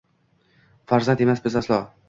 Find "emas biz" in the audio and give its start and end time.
1.27-1.63